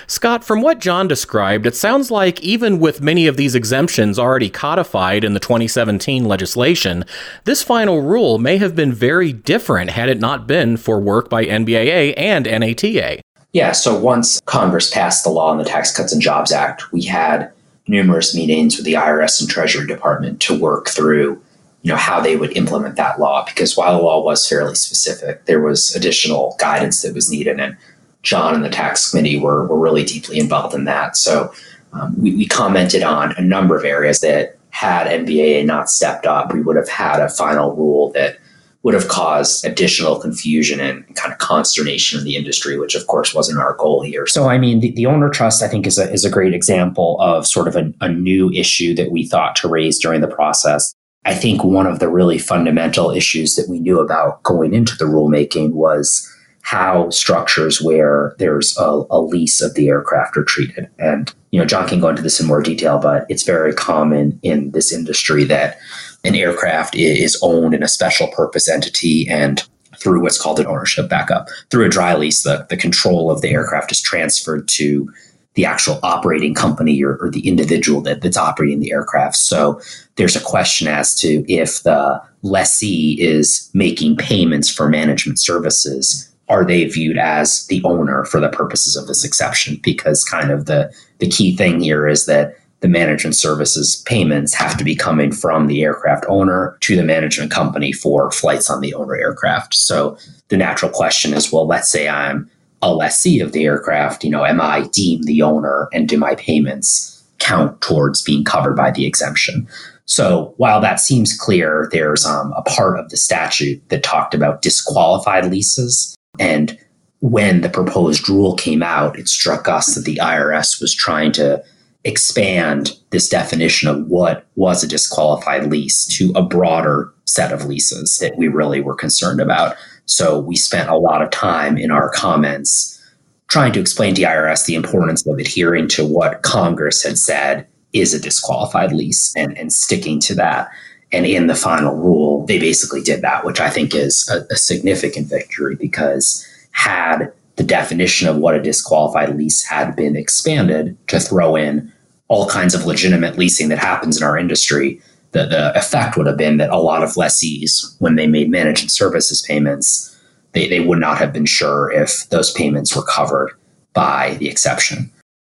Scott, 0.07 0.43
from 0.43 0.61
what 0.61 0.79
John 0.79 1.07
described, 1.07 1.65
it 1.65 1.75
sounds 1.75 2.11
like 2.11 2.41
even 2.41 2.79
with 2.79 3.01
many 3.01 3.27
of 3.27 3.37
these 3.37 3.55
exemptions 3.55 4.19
already 4.19 4.49
codified 4.49 5.23
in 5.23 5.33
the 5.33 5.39
2017 5.39 6.25
legislation, 6.25 7.05
this 7.45 7.63
final 7.63 8.01
rule 8.01 8.37
may 8.37 8.57
have 8.57 8.75
been 8.75 8.93
very 8.93 9.31
different 9.31 9.91
had 9.91 10.09
it 10.09 10.19
not 10.19 10.47
been 10.47 10.77
for 10.77 10.99
work 10.99 11.29
by 11.29 11.45
NBAA 11.45 12.13
and 12.17 12.45
NATA. 12.45 13.21
Yeah, 13.53 13.71
so 13.71 13.97
once 13.97 14.41
Congress 14.45 14.89
passed 14.89 15.23
the 15.23 15.29
law 15.29 15.51
on 15.51 15.57
the 15.57 15.63
Tax 15.63 15.95
Cuts 15.95 16.11
and 16.11 16.21
Jobs 16.21 16.51
Act, 16.51 16.91
we 16.91 17.03
had 17.03 17.51
numerous 17.87 18.35
meetings 18.35 18.75
with 18.75 18.85
the 18.85 18.93
IRS 18.93 19.39
and 19.39 19.49
Treasury 19.49 19.85
Department 19.85 20.41
to 20.41 20.59
work 20.59 20.89
through 20.89 21.41
you 21.83 21.91
know 21.91 21.97
how 21.97 22.21
they 22.21 22.37
would 22.37 22.55
implement 22.55 22.95
that 22.95 23.19
law 23.19 23.43
because 23.45 23.75
while 23.75 23.97
the 23.97 24.03
law 24.03 24.23
was 24.23 24.47
fairly 24.47 24.73
specific 24.73 25.45
there 25.45 25.59
was 25.59 25.93
additional 25.95 26.55
guidance 26.57 27.01
that 27.01 27.13
was 27.13 27.29
needed 27.29 27.59
and 27.59 27.75
John 28.23 28.55
and 28.55 28.63
the 28.63 28.69
tax 28.69 29.11
committee 29.11 29.39
were, 29.39 29.67
were 29.67 29.79
really 29.79 30.03
deeply 30.03 30.39
involved 30.39 30.73
in 30.73 30.85
that. 30.85 31.15
So 31.15 31.53
um, 31.93 32.19
we, 32.19 32.35
we 32.35 32.47
commented 32.47 33.03
on 33.03 33.33
a 33.37 33.41
number 33.41 33.77
of 33.77 33.85
areas 33.85 34.21
that 34.21 34.57
had 34.71 35.05
NBAA 35.05 35.65
not 35.65 35.89
stepped 35.89 36.25
up, 36.25 36.51
we 36.51 36.61
would 36.61 36.75
have 36.75 36.89
had 36.89 37.19
a 37.19 37.29
final 37.29 37.75
rule 37.75 38.11
that 38.13 38.39
would 38.81 38.93
have 38.93 39.07
caused 39.07 39.63
additional 39.63 40.19
confusion 40.19 40.79
and 40.79 41.15
kind 41.15 41.31
of 41.31 41.39
consternation 41.39 42.19
in 42.19 42.25
the 42.25 42.35
industry, 42.35 42.77
which 42.77 42.95
of 42.95 43.07
course 43.07 43.33
wasn't 43.33 43.59
our 43.59 43.75
goal 43.75 44.01
here. 44.01 44.27
So, 44.27 44.49
I 44.49 44.57
mean, 44.57 44.81
the, 44.81 44.91
the 44.91 45.05
owner 45.05 45.29
trust, 45.29 45.63
I 45.63 45.67
think, 45.67 45.87
is 45.87 45.97
a, 45.97 46.11
is 46.11 46.25
a 46.25 46.29
great 46.29 46.53
example 46.53 47.21
of 47.21 47.47
sort 47.47 47.67
of 47.67 47.75
a, 47.75 47.93
a 48.01 48.09
new 48.09 48.51
issue 48.51 48.93
that 48.95 49.11
we 49.11 49.25
thought 49.25 49.55
to 49.57 49.69
raise 49.69 49.99
during 49.99 50.21
the 50.21 50.27
process. 50.27 50.93
I 51.23 51.33
think 51.33 51.63
one 51.63 51.87
of 51.87 51.99
the 51.99 52.09
really 52.09 52.37
fundamental 52.37 53.11
issues 53.11 53.55
that 53.55 53.69
we 53.69 53.79
knew 53.79 53.99
about 53.99 54.43
going 54.43 54.73
into 54.73 54.97
the 54.97 55.05
rulemaking 55.05 55.71
was 55.71 56.29
how 56.63 57.09
structures 57.09 57.81
where 57.81 58.35
there's 58.39 58.75
a, 58.77 59.03
a, 59.11 59.19
lease 59.19 59.61
of 59.61 59.75
the 59.75 59.89
aircraft 59.89 60.37
are 60.37 60.45
treated. 60.45 60.89
And 60.97 61.31
you 61.51 61.59
know, 61.59 61.65
John 61.65 61.87
can 61.87 61.99
go 61.99 62.07
into 62.07 62.21
this 62.21 62.39
in 62.39 62.47
more 62.47 62.61
detail, 62.61 62.97
but 62.99 63.25
it's 63.29 63.43
very 63.43 63.73
common 63.73 64.39
in 64.43 64.71
this 64.71 64.91
industry 64.91 65.43
that 65.43 65.77
an 66.23 66.35
aircraft 66.35 66.95
is 66.95 67.37
owned 67.43 67.73
in 67.73 67.83
a 67.83 67.87
special 67.87 68.29
purpose 68.29 68.69
entity 68.69 69.27
and 69.29 69.61
through 69.97 70.21
what's 70.21 70.41
called 70.41 70.59
an 70.59 70.65
ownership 70.65 71.09
backup. 71.09 71.47
Through 71.69 71.85
a 71.85 71.89
dry 71.89 72.15
lease, 72.15 72.43
the, 72.43 72.65
the 72.69 72.77
control 72.77 73.29
of 73.29 73.41
the 73.41 73.49
aircraft 73.49 73.91
is 73.91 74.01
transferred 74.01 74.67
to 74.69 75.11
the 75.55 75.65
actual 75.65 75.99
operating 76.01 76.55
company 76.55 77.03
or, 77.03 77.17
or 77.17 77.29
the 77.29 77.47
individual 77.47 78.01
that, 78.01 78.21
that's 78.21 78.37
operating 78.37 78.79
the 78.79 78.91
aircraft. 78.91 79.35
So 79.35 79.81
there's 80.15 80.35
a 80.35 80.41
question 80.41 80.87
as 80.87 81.13
to 81.19 81.45
if 81.51 81.83
the 81.83 82.21
lessee 82.41 83.21
is 83.21 83.69
making 83.73 84.15
payments 84.17 84.69
for 84.69 84.89
management 84.89 85.39
services, 85.39 86.32
are 86.49 86.65
they 86.65 86.85
viewed 86.85 87.17
as 87.17 87.65
the 87.67 87.81
owner 87.83 88.25
for 88.25 88.39
the 88.39 88.49
purposes 88.49 88.95
of 88.95 89.07
this 89.07 89.23
exception? 89.23 89.79
Because 89.83 90.23
kind 90.23 90.51
of 90.51 90.65
the, 90.65 90.93
the 91.19 91.29
key 91.29 91.55
thing 91.55 91.79
here 91.79 92.07
is 92.07 92.25
that 92.25 92.57
the 92.81 92.89
management 92.89 93.35
services 93.35 94.03
payments 94.05 94.53
have 94.53 94.75
to 94.77 94.83
be 94.83 94.93
coming 94.93 95.31
from 95.31 95.67
the 95.67 95.83
aircraft 95.83 96.25
owner 96.27 96.77
to 96.81 96.97
the 96.97 97.03
management 97.03 97.49
company 97.49 97.93
for 97.93 98.29
flights 98.29 98.69
on 98.69 98.81
the 98.81 98.93
owner 98.93 99.15
aircraft. 99.15 99.73
So 99.73 100.17
the 100.49 100.57
natural 100.57 100.91
question 100.91 101.33
is 101.33 101.49
well, 101.49 101.65
let's 101.65 101.89
say 101.89 102.09
I'm 102.09 102.49
a 102.81 102.93
lessee 102.93 103.39
of 103.39 103.53
the 103.53 103.63
aircraft, 103.63 104.25
you 104.25 104.29
know, 104.29 104.43
am 104.43 104.59
I 104.59 104.87
deemed 104.91 105.23
the 105.23 105.41
owner 105.41 105.87
and 105.93 106.09
do 106.09 106.17
my 106.17 106.35
payments 106.35 107.23
count 107.39 107.79
towards 107.79 108.21
being 108.21 108.43
covered 108.43 108.75
by 108.75 108.91
the 108.91 109.05
exemption? 109.05 109.65
So 110.05 110.53
while 110.57 110.81
that 110.81 110.99
seems 110.99 111.37
clear, 111.37 111.87
there's 111.93 112.25
um, 112.25 112.53
a 112.57 112.61
part 112.63 112.99
of 112.99 113.09
the 113.09 113.15
statute 113.15 113.81
that 113.87 114.03
talked 114.03 114.33
about 114.33 114.61
disqualified 114.61 115.49
leases. 115.49 116.13
And 116.39 116.77
when 117.19 117.61
the 117.61 117.69
proposed 117.69 118.27
rule 118.27 118.55
came 118.55 118.83
out, 118.83 119.17
it 119.17 119.27
struck 119.27 119.67
us 119.67 119.95
that 119.95 120.05
the 120.05 120.17
IRS 120.17 120.81
was 120.81 120.93
trying 120.93 121.31
to 121.33 121.63
expand 122.03 122.91
this 123.11 123.29
definition 123.29 123.87
of 123.87 124.05
what 124.07 124.45
was 124.55 124.83
a 124.83 124.87
disqualified 124.87 125.67
lease 125.67 126.05
to 126.17 126.33
a 126.35 126.41
broader 126.41 127.13
set 127.25 127.53
of 127.53 127.65
leases 127.65 128.17
that 128.17 128.35
we 128.37 128.47
really 128.47 128.81
were 128.81 128.95
concerned 128.95 129.39
about. 129.39 129.75
So 130.05 130.39
we 130.39 130.55
spent 130.55 130.89
a 130.89 130.97
lot 130.97 131.21
of 131.21 131.31
time 131.31 131.77
in 131.77 131.91
our 131.91 132.09
comments 132.09 132.99
trying 133.47 133.71
to 133.73 133.79
explain 133.79 134.15
to 134.15 134.21
the 134.21 134.27
IRS 134.27 134.65
the 134.65 134.75
importance 134.75 135.25
of 135.25 135.37
adhering 135.37 135.87
to 135.87 136.05
what 136.05 136.41
Congress 136.41 137.03
had 137.03 137.17
said 137.17 137.67
is 137.93 138.13
a 138.13 138.19
disqualified 138.19 138.91
lease 138.91 139.33
and, 139.35 139.57
and 139.57 139.71
sticking 139.71 140.19
to 140.19 140.35
that. 140.35 140.69
And 141.13 141.27
in 141.27 141.47
the 141.47 141.55
final 141.55 141.95
rule, 141.95 142.45
they 142.47 142.57
basically 142.57 143.01
did 143.01 143.21
that, 143.21 143.45
which 143.45 143.61
I 143.61 143.69
think 143.69 143.93
is 143.93 144.27
a, 144.29 144.51
a 144.51 144.57
significant 144.57 145.27
victory 145.27 145.75
because 145.75 146.45
had 146.71 147.31
the 147.55 147.63
definition 147.63 148.27
of 148.27 148.37
what 148.37 148.55
a 148.55 148.61
disqualified 148.61 149.37
lease 149.37 149.63
had 149.63 149.95
been 149.95 150.15
expanded 150.15 150.97
to 151.07 151.19
throw 151.19 151.55
in 151.55 151.93
all 152.29 152.49
kinds 152.49 152.73
of 152.73 152.85
legitimate 152.85 153.37
leasing 153.37 153.69
that 153.69 153.77
happens 153.77 154.17
in 154.17 154.23
our 154.23 154.39
industry, 154.39 154.99
the, 155.33 155.45
the 155.45 155.77
effect 155.77 156.17
would 156.17 156.25
have 156.25 156.37
been 156.37 156.57
that 156.57 156.71
a 156.71 156.79
lot 156.79 157.03
of 157.03 157.15
lessees, 157.15 157.95
when 157.99 158.15
they 158.15 158.25
made 158.25 158.49
managed 158.49 158.89
services 158.89 159.43
payments, 159.43 160.19
they, 160.53 160.67
they 160.67 160.79
would 160.79 160.99
not 160.99 161.19
have 161.19 161.31
been 161.31 161.45
sure 161.45 161.91
if 161.91 162.27
those 162.29 162.51
payments 162.51 162.95
were 162.95 163.03
covered 163.03 163.51
by 163.93 164.35
the 164.39 164.49
exception. 164.49 165.11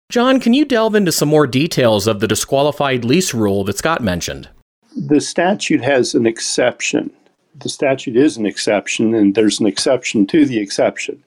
John, 0.08 0.38
can 0.38 0.54
you 0.54 0.64
delve 0.64 0.94
into 0.94 1.10
some 1.10 1.28
more 1.28 1.48
details 1.48 2.06
of 2.06 2.20
the 2.20 2.28
disqualified 2.28 3.04
lease 3.04 3.34
rule 3.34 3.64
that 3.64 3.76
Scott 3.76 4.02
mentioned? 4.02 4.48
The 4.96 5.20
statute 5.20 5.82
has 5.82 6.14
an 6.14 6.26
exception. 6.26 7.10
The 7.60 7.68
statute 7.68 8.16
is 8.16 8.36
an 8.36 8.46
exception, 8.46 9.14
and 9.14 9.34
there's 9.34 9.60
an 9.60 9.66
exception 9.66 10.26
to 10.28 10.46
the 10.46 10.58
exception. 10.58 11.22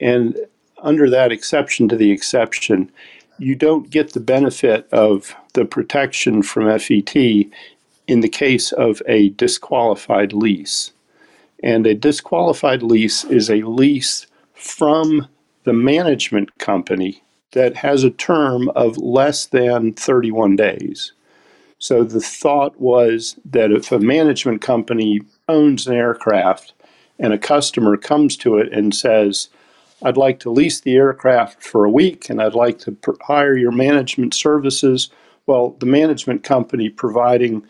And 0.00 0.36
under 0.82 1.08
that 1.10 1.32
exception 1.32 1.88
to 1.88 1.96
the 1.96 2.10
exception, 2.10 2.90
you 3.38 3.54
don't 3.54 3.90
get 3.90 4.12
the 4.12 4.20
benefit 4.20 4.88
of 4.92 5.34
the 5.54 5.64
protection 5.64 6.42
from 6.42 6.78
FET 6.78 7.16
in 8.06 8.20
the 8.20 8.28
case 8.28 8.72
of 8.72 9.00
a 9.06 9.30
disqualified 9.30 10.32
lease. 10.32 10.92
And 11.62 11.86
a 11.86 11.94
disqualified 11.94 12.82
lease 12.82 13.24
is 13.24 13.50
a 13.50 13.62
lease 13.62 14.26
from 14.52 15.26
the 15.64 15.72
management 15.72 16.56
company 16.58 17.22
that 17.52 17.76
has 17.76 18.04
a 18.04 18.10
term 18.10 18.68
of 18.70 18.98
less 18.98 19.46
than 19.46 19.94
31 19.94 20.56
days. 20.56 21.12
So 21.84 22.02
the 22.02 22.18
thought 22.18 22.80
was 22.80 23.38
that 23.44 23.70
if 23.70 23.92
a 23.92 23.98
management 23.98 24.62
company 24.62 25.20
owns 25.50 25.86
an 25.86 25.92
aircraft 25.92 26.72
and 27.18 27.34
a 27.34 27.38
customer 27.38 27.98
comes 27.98 28.38
to 28.38 28.56
it 28.56 28.72
and 28.72 28.94
says, 28.94 29.50
I'd 30.02 30.16
like 30.16 30.40
to 30.40 30.50
lease 30.50 30.80
the 30.80 30.96
aircraft 30.96 31.62
for 31.62 31.84
a 31.84 31.90
week 31.90 32.30
and 32.30 32.40
I'd 32.40 32.54
like 32.54 32.78
to 32.78 32.96
hire 33.20 33.54
your 33.54 33.70
management 33.70 34.32
services. 34.32 35.10
Well, 35.44 35.76
the 35.78 35.84
management 35.84 36.42
company 36.42 36.88
providing 36.88 37.66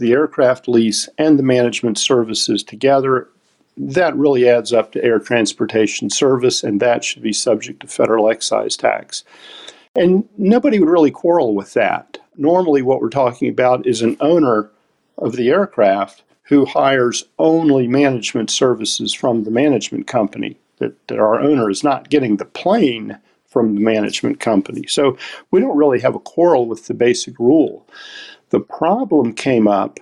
the 0.00 0.10
aircraft 0.10 0.66
lease 0.66 1.08
and 1.16 1.38
the 1.38 1.44
management 1.44 1.98
services 1.98 2.64
together, 2.64 3.28
that 3.76 4.16
really 4.16 4.48
adds 4.48 4.72
up 4.72 4.90
to 4.90 5.04
air 5.04 5.20
transportation 5.20 6.10
service, 6.10 6.64
and 6.64 6.80
that 6.80 7.04
should 7.04 7.22
be 7.22 7.32
subject 7.32 7.78
to 7.82 7.86
federal 7.86 8.28
excise 8.28 8.76
tax. 8.76 9.22
And 9.94 10.28
nobody 10.36 10.80
would 10.80 10.88
really 10.88 11.12
quarrel 11.12 11.54
with 11.54 11.74
that. 11.74 12.18
Normally, 12.36 12.82
what 12.82 13.00
we're 13.00 13.10
talking 13.10 13.48
about 13.48 13.86
is 13.86 14.02
an 14.02 14.16
owner 14.20 14.70
of 15.18 15.36
the 15.36 15.50
aircraft 15.50 16.22
who 16.44 16.64
hires 16.64 17.24
only 17.38 17.86
management 17.86 18.50
services 18.50 19.14
from 19.14 19.44
the 19.44 19.50
management 19.50 20.06
company 20.06 20.58
that, 20.78 21.08
that 21.08 21.18
our 21.18 21.40
owner 21.40 21.70
is 21.70 21.84
not 21.84 22.10
getting 22.10 22.36
the 22.36 22.44
plane 22.44 23.18
from 23.46 23.74
the 23.74 23.80
management 23.80 24.40
company. 24.40 24.86
So 24.86 25.16
we 25.50 25.60
don't 25.60 25.76
really 25.76 26.00
have 26.00 26.14
a 26.14 26.20
quarrel 26.20 26.66
with 26.66 26.86
the 26.86 26.94
basic 26.94 27.38
rule. 27.38 27.86
The 28.48 28.60
problem 28.60 29.34
came 29.34 29.68
up 29.68 30.00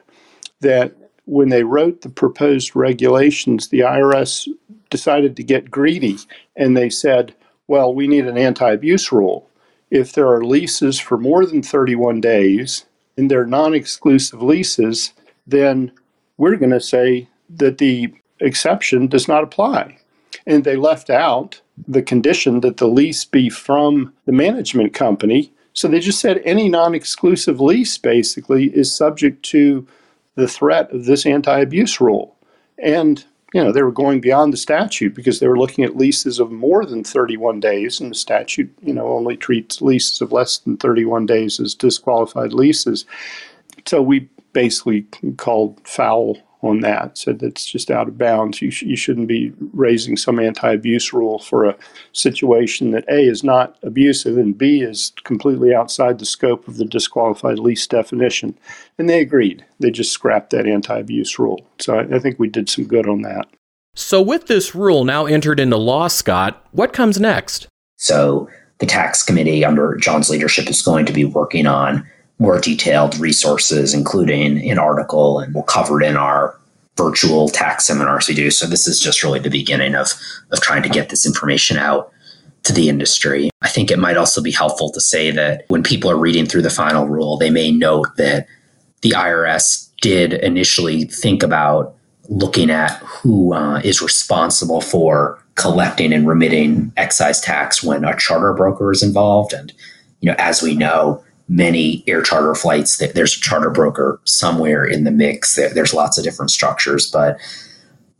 that 0.60 0.94
when 1.24 1.48
they 1.48 1.64
wrote 1.64 2.00
the 2.00 2.08
proposed 2.08 2.74
regulations, 2.74 3.68
the 3.68 3.80
IRS 3.80 4.48
decided 4.88 5.36
to 5.36 5.42
get 5.42 5.70
greedy 5.70 6.18
and 6.56 6.76
they 6.76 6.90
said, 6.90 7.34
well, 7.66 7.94
we 7.94 8.08
need 8.08 8.26
an 8.26 8.38
anti 8.38 8.70
abuse 8.70 9.12
rule. 9.12 9.49
If 9.90 10.12
there 10.12 10.28
are 10.28 10.44
leases 10.44 10.98
for 10.98 11.18
more 11.18 11.44
than 11.44 11.62
31 11.62 12.20
days 12.20 12.86
and 13.16 13.30
they're 13.30 13.46
non 13.46 13.74
exclusive 13.74 14.42
leases, 14.42 15.12
then 15.46 15.92
we're 16.36 16.56
going 16.56 16.70
to 16.70 16.80
say 16.80 17.28
that 17.56 17.78
the 17.78 18.12
exception 18.40 19.06
does 19.08 19.28
not 19.28 19.44
apply. 19.44 19.98
And 20.46 20.64
they 20.64 20.76
left 20.76 21.10
out 21.10 21.60
the 21.86 22.02
condition 22.02 22.60
that 22.60 22.78
the 22.78 22.88
lease 22.88 23.24
be 23.24 23.50
from 23.50 24.12
the 24.26 24.32
management 24.32 24.94
company. 24.94 25.52
So 25.72 25.88
they 25.88 26.00
just 26.00 26.20
said 26.20 26.40
any 26.44 26.68
non 26.68 26.94
exclusive 26.94 27.60
lease 27.60 27.98
basically 27.98 28.66
is 28.66 28.94
subject 28.94 29.42
to 29.46 29.86
the 30.34 30.48
threat 30.48 30.90
of 30.92 31.04
this 31.04 31.26
anti 31.26 31.58
abuse 31.58 32.00
rule. 32.00 32.36
And 32.78 33.24
you 33.52 33.62
know, 33.62 33.72
they 33.72 33.82
were 33.82 33.92
going 33.92 34.20
beyond 34.20 34.52
the 34.52 34.56
statute 34.56 35.14
because 35.14 35.40
they 35.40 35.48
were 35.48 35.58
looking 35.58 35.84
at 35.84 35.96
leases 35.96 36.38
of 36.38 36.52
more 36.52 36.84
than 36.84 37.02
31 37.02 37.60
days, 37.60 38.00
and 38.00 38.10
the 38.10 38.14
statute, 38.16 38.72
you 38.82 38.92
know, 38.92 39.08
only 39.08 39.36
treats 39.36 39.82
leases 39.82 40.20
of 40.20 40.32
less 40.32 40.58
than 40.58 40.76
31 40.76 41.26
days 41.26 41.58
as 41.58 41.74
disqualified 41.74 42.52
leases. 42.52 43.04
So 43.86 44.02
we 44.02 44.28
basically 44.52 45.02
called 45.36 45.80
foul 45.86 46.38
on 46.62 46.80
that, 46.80 47.16
said 47.16 47.38
that's 47.38 47.64
just 47.64 47.90
out 47.90 48.08
of 48.08 48.18
bounds. 48.18 48.60
You, 48.60 48.70
sh- 48.70 48.82
you 48.82 48.96
shouldn't 48.96 49.28
be 49.28 49.52
raising 49.72 50.16
some 50.16 50.38
anti 50.38 50.72
abuse 50.72 51.12
rule 51.12 51.38
for 51.38 51.64
a 51.64 51.76
situation 52.12 52.90
that 52.90 53.08
A 53.08 53.20
is 53.20 53.42
not 53.42 53.76
abusive 53.82 54.36
and 54.36 54.56
B 54.56 54.82
is 54.82 55.12
completely 55.24 55.74
outside 55.74 56.18
the 56.18 56.26
scope 56.26 56.68
of 56.68 56.76
the 56.76 56.84
disqualified 56.84 57.58
lease 57.58 57.86
definition. 57.86 58.58
And 58.98 59.08
they 59.08 59.20
agreed. 59.20 59.64
They 59.78 59.90
just 59.90 60.12
scrapped 60.12 60.50
that 60.50 60.66
anti 60.66 60.98
abuse 60.98 61.38
rule. 61.38 61.66
So 61.78 61.98
I, 61.98 62.16
I 62.16 62.18
think 62.18 62.38
we 62.38 62.48
did 62.48 62.68
some 62.68 62.84
good 62.84 63.08
on 63.08 63.22
that. 63.22 63.46
So, 63.94 64.22
with 64.22 64.46
this 64.46 64.74
rule 64.74 65.04
now 65.04 65.26
entered 65.26 65.58
into 65.58 65.76
law, 65.76 66.08
Scott, 66.08 66.64
what 66.70 66.92
comes 66.92 67.18
next? 67.18 67.66
So, 67.96 68.48
the 68.78 68.86
tax 68.86 69.22
committee 69.22 69.64
under 69.64 69.96
John's 69.96 70.30
leadership 70.30 70.70
is 70.70 70.80
going 70.80 71.06
to 71.06 71.12
be 71.12 71.24
working 71.24 71.66
on 71.66 72.08
more 72.40 72.58
detailed 72.58 73.16
resources, 73.18 73.94
including 73.94 74.68
an 74.68 74.78
article, 74.78 75.38
and 75.38 75.54
we'll 75.54 75.62
cover 75.62 76.02
it 76.02 76.06
in 76.06 76.16
our 76.16 76.58
virtual 76.96 77.48
tax 77.48 77.86
seminars 77.86 78.28
we 78.28 78.34
do. 78.34 78.50
So 78.50 78.66
this 78.66 78.88
is 78.88 78.98
just 78.98 79.22
really 79.22 79.38
the 79.38 79.50
beginning 79.50 79.94
of 79.94 80.12
of 80.50 80.60
trying 80.60 80.82
to 80.82 80.88
get 80.88 81.10
this 81.10 81.24
information 81.24 81.76
out 81.76 82.12
to 82.64 82.72
the 82.72 82.88
industry. 82.88 83.50
I 83.62 83.68
think 83.68 83.90
it 83.90 83.98
might 83.98 84.16
also 84.16 84.42
be 84.42 84.50
helpful 84.50 84.90
to 84.90 85.00
say 85.00 85.30
that 85.30 85.64
when 85.68 85.82
people 85.82 86.10
are 86.10 86.16
reading 86.16 86.46
through 86.46 86.62
the 86.62 86.70
final 86.70 87.06
rule, 87.06 87.36
they 87.36 87.50
may 87.50 87.70
note 87.70 88.08
that 88.16 88.46
the 89.02 89.10
IRS 89.10 89.88
did 90.00 90.34
initially 90.34 91.04
think 91.04 91.42
about 91.42 91.94
looking 92.28 92.70
at 92.70 92.92
who 92.98 93.54
uh, 93.54 93.80
is 93.82 94.02
responsible 94.02 94.80
for 94.80 95.42
collecting 95.56 96.12
and 96.12 96.26
remitting 96.26 96.92
excise 96.96 97.40
tax 97.40 97.82
when 97.82 98.04
a 98.04 98.16
charter 98.16 98.52
broker 98.54 98.92
is 98.92 99.02
involved. 99.02 99.52
And 99.52 99.72
you 100.20 100.30
know, 100.30 100.36
as 100.38 100.62
we 100.62 100.74
know, 100.74 101.22
many 101.50 102.04
air 102.06 102.22
charter 102.22 102.54
flights. 102.54 102.96
There's 102.98 103.36
a 103.36 103.40
charter 103.40 103.70
broker 103.70 104.20
somewhere 104.24 104.84
in 104.84 105.02
the 105.02 105.10
mix. 105.10 105.56
There's 105.56 105.92
lots 105.92 106.16
of 106.16 106.22
different 106.22 106.52
structures, 106.52 107.10
but 107.10 107.38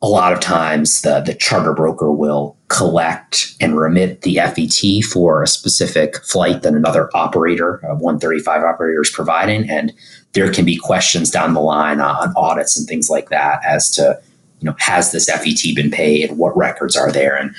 a 0.03 0.09
lot 0.09 0.33
of 0.33 0.41
times 0.41 1.03
the, 1.03 1.21
the 1.21 1.35
charter 1.35 1.73
broker 1.73 2.11
will 2.11 2.57
collect 2.69 3.55
and 3.61 3.79
remit 3.79 4.23
the 4.23 4.37
FET 4.37 5.05
for 5.05 5.43
a 5.43 5.47
specific 5.47 6.17
flight 6.25 6.63
that 6.63 6.75
another 6.75 7.09
operator, 7.15 7.81
uh, 7.85 7.93
a 7.93 7.95
135 7.95 8.65
operator, 8.65 9.03
is 9.03 9.11
providing. 9.11 9.69
And 9.71 9.93
there 10.33 10.53
can 10.53 10.65
be 10.65 10.77
questions 10.77 11.31
down 11.31 11.55
the 11.55 11.61
line 11.61 12.01
on 12.01 12.33
audits 12.37 12.79
and 12.79 12.89
things 12.89 13.11
like 13.11 13.29
that 13.29 13.61
as 13.65 13.91
to, 13.91 14.21
you 14.61 14.67
know, 14.67 14.75
has 14.79 15.13
this 15.13 15.27
FET 15.27 15.77
been 15.77 15.91
paid? 15.91 16.33
What 16.33 16.57
records 16.57 16.97
are 16.97 17.13
there? 17.13 17.37
And 17.37 17.55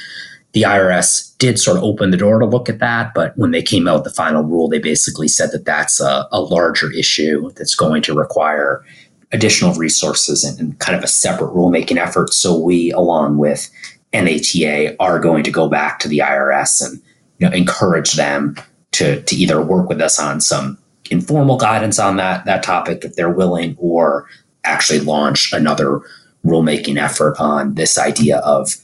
the 0.53 0.63
IRS 0.63 1.37
did 1.37 1.59
sort 1.59 1.77
of 1.77 1.83
open 1.83 2.11
the 2.11 2.17
door 2.17 2.39
to 2.39 2.45
look 2.45 2.67
at 2.67 2.79
that, 2.79 3.13
but 3.13 3.37
when 3.37 3.51
they 3.51 3.61
came 3.61 3.87
out 3.87 3.95
with 3.95 4.03
the 4.03 4.09
final 4.11 4.43
rule, 4.43 4.67
they 4.67 4.79
basically 4.79 5.27
said 5.27 5.51
that 5.51 5.65
that's 5.65 6.01
a, 6.01 6.27
a 6.31 6.41
larger 6.41 6.91
issue 6.91 7.51
that's 7.51 7.75
going 7.75 8.01
to 8.03 8.13
require 8.13 8.83
additional 9.31 9.73
resources 9.75 10.43
and, 10.43 10.59
and 10.59 10.79
kind 10.79 10.97
of 10.97 11.03
a 11.03 11.07
separate 11.07 11.53
rulemaking 11.53 11.97
effort. 11.97 12.33
So 12.33 12.57
we, 12.57 12.91
along 12.91 13.37
with 13.37 13.69
NATA, 14.13 14.95
are 14.99 15.19
going 15.19 15.43
to 15.43 15.51
go 15.51 15.69
back 15.69 15.99
to 15.99 16.09
the 16.09 16.19
IRS 16.19 16.85
and 16.85 17.01
you 17.37 17.49
know, 17.49 17.55
encourage 17.55 18.13
them 18.13 18.57
to, 18.91 19.21
to 19.21 19.35
either 19.35 19.61
work 19.61 19.87
with 19.87 20.01
us 20.01 20.19
on 20.19 20.41
some 20.41 20.77
informal 21.09 21.57
guidance 21.57 21.97
on 21.97 22.17
that, 22.17 22.45
that 22.45 22.61
topic 22.61 23.05
if 23.05 23.15
they're 23.15 23.29
willing, 23.29 23.75
or 23.79 24.27
actually 24.65 24.99
launch 24.99 25.53
another 25.53 26.01
rulemaking 26.45 27.01
effort 27.01 27.35
on 27.39 27.75
this 27.75 27.97
idea 27.97 28.39
of 28.39 28.75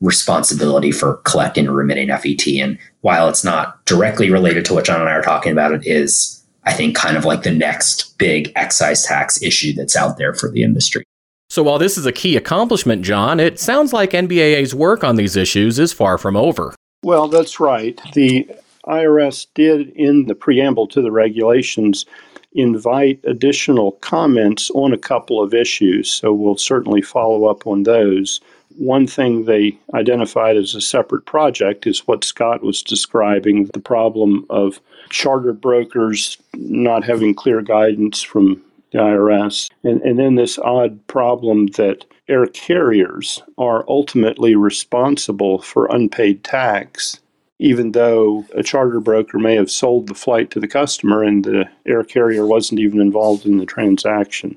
responsibility 0.00 0.90
for 0.90 1.16
collecting 1.24 1.66
and 1.66 1.76
remitting 1.76 2.08
FET. 2.08 2.46
And 2.60 2.78
while 3.00 3.28
it's 3.28 3.44
not 3.44 3.84
directly 3.86 4.30
related 4.30 4.64
to 4.66 4.74
what 4.74 4.84
John 4.84 5.00
and 5.00 5.08
I 5.08 5.12
are 5.12 5.22
talking 5.22 5.52
about, 5.52 5.72
it 5.72 5.86
is 5.86 6.44
I 6.66 6.72
think, 6.72 6.96
kind 6.96 7.16
of 7.16 7.24
like 7.24 7.42
the 7.42 7.52
next 7.52 8.16
big 8.18 8.50
excise 8.56 9.04
tax 9.04 9.40
issue 9.42 9.72
that's 9.74 9.96
out 9.96 10.16
there 10.16 10.34
for 10.34 10.50
the 10.50 10.62
industry. 10.62 11.04
So 11.50 11.62
while 11.62 11.78
this 11.78 11.98
is 11.98 12.06
a 12.06 12.12
key 12.12 12.36
accomplishment, 12.36 13.02
John, 13.02 13.38
it 13.38 13.60
sounds 13.60 13.92
like 13.92 14.10
NBAA's 14.10 14.74
work 14.74 15.04
on 15.04 15.16
these 15.16 15.36
issues 15.36 15.78
is 15.78 15.92
far 15.92 16.16
from 16.18 16.36
over. 16.36 16.74
Well, 17.02 17.28
that's 17.28 17.60
right. 17.60 18.00
The 18.14 18.48
IRS 18.86 19.46
did, 19.54 19.90
in 19.90 20.26
the 20.26 20.34
preamble 20.34 20.86
to 20.88 21.02
the 21.02 21.12
regulations, 21.12 22.06
invite 22.52 23.20
additional 23.24 23.92
comments 23.92 24.70
on 24.70 24.92
a 24.92 24.98
couple 24.98 25.42
of 25.42 25.52
issues. 25.52 26.10
So 26.10 26.32
we'll 26.32 26.56
certainly 26.56 27.02
follow 27.02 27.44
up 27.44 27.66
on 27.66 27.82
those. 27.82 28.40
One 28.76 29.06
thing 29.06 29.44
they 29.44 29.78
identified 29.94 30.56
as 30.56 30.74
a 30.74 30.80
separate 30.80 31.26
project 31.26 31.86
is 31.86 32.06
what 32.06 32.24
Scott 32.24 32.62
was 32.62 32.82
describing 32.82 33.66
the 33.66 33.80
problem 33.80 34.46
of 34.50 34.80
charter 35.10 35.52
brokers 35.52 36.38
not 36.54 37.04
having 37.04 37.34
clear 37.34 37.62
guidance 37.62 38.22
from 38.22 38.62
the 38.90 38.98
IRS. 38.98 39.70
And, 39.82 40.00
and 40.02 40.18
then 40.18 40.36
this 40.36 40.58
odd 40.58 41.04
problem 41.06 41.66
that 41.68 42.04
air 42.28 42.46
carriers 42.46 43.42
are 43.58 43.84
ultimately 43.88 44.54
responsible 44.54 45.60
for 45.60 45.86
unpaid 45.86 46.42
tax, 46.42 47.20
even 47.58 47.92
though 47.92 48.46
a 48.54 48.62
charter 48.62 49.00
broker 49.00 49.38
may 49.38 49.56
have 49.56 49.70
sold 49.70 50.06
the 50.06 50.14
flight 50.14 50.50
to 50.52 50.60
the 50.60 50.68
customer 50.68 51.22
and 51.22 51.44
the 51.44 51.68
air 51.86 52.04
carrier 52.04 52.46
wasn't 52.46 52.80
even 52.80 53.00
involved 53.00 53.46
in 53.46 53.58
the 53.58 53.66
transaction. 53.66 54.56